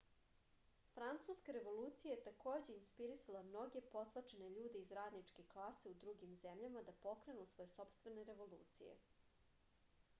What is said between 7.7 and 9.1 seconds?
sopstvene revolucije